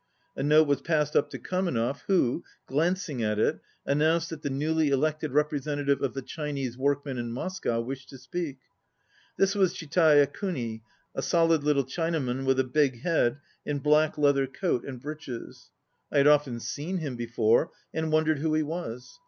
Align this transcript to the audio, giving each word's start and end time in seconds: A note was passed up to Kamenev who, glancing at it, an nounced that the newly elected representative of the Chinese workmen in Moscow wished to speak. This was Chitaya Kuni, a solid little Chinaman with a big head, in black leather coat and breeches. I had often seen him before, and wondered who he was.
A 0.35 0.41
note 0.41 0.67
was 0.67 0.81
passed 0.81 1.15
up 1.15 1.29
to 1.29 1.37
Kamenev 1.37 2.01
who, 2.07 2.43
glancing 2.65 3.21
at 3.21 3.37
it, 3.37 3.59
an 3.85 3.99
nounced 3.99 4.29
that 4.29 4.41
the 4.41 4.49
newly 4.49 4.89
elected 4.89 5.31
representative 5.31 6.01
of 6.01 6.15
the 6.15 6.23
Chinese 6.23 6.75
workmen 6.75 7.19
in 7.19 7.31
Moscow 7.31 7.79
wished 7.79 8.09
to 8.09 8.17
speak. 8.17 8.57
This 9.37 9.53
was 9.53 9.75
Chitaya 9.75 10.25
Kuni, 10.25 10.81
a 11.13 11.21
solid 11.21 11.63
little 11.63 11.85
Chinaman 11.85 12.45
with 12.47 12.59
a 12.59 12.63
big 12.63 13.01
head, 13.01 13.37
in 13.63 13.77
black 13.77 14.17
leather 14.17 14.47
coat 14.47 14.83
and 14.85 14.99
breeches. 14.99 15.69
I 16.11 16.17
had 16.17 16.25
often 16.25 16.59
seen 16.59 16.97
him 16.97 17.15
before, 17.15 17.69
and 17.93 18.11
wondered 18.11 18.39
who 18.39 18.55
he 18.55 18.63
was. 18.63 19.19